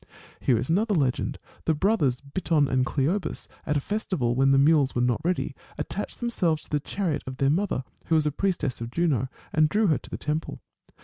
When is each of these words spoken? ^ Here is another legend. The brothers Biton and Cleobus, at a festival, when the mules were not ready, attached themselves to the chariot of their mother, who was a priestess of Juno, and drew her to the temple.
^ 0.01 0.03
Here 0.39 0.57
is 0.57 0.67
another 0.71 0.95
legend. 0.95 1.37
The 1.65 1.75
brothers 1.75 2.21
Biton 2.21 2.67
and 2.67 2.83
Cleobus, 2.87 3.47
at 3.67 3.77
a 3.77 3.79
festival, 3.79 4.33
when 4.33 4.49
the 4.49 4.57
mules 4.57 4.95
were 4.95 5.01
not 5.03 5.21
ready, 5.23 5.55
attached 5.77 6.19
themselves 6.19 6.63
to 6.63 6.69
the 6.71 6.79
chariot 6.79 7.21
of 7.27 7.37
their 7.37 7.51
mother, 7.51 7.83
who 8.05 8.15
was 8.15 8.25
a 8.25 8.31
priestess 8.31 8.81
of 8.81 8.89
Juno, 8.89 9.27
and 9.53 9.69
drew 9.69 9.85
her 9.89 9.99
to 9.99 10.09
the 10.09 10.17
temple. 10.17 10.59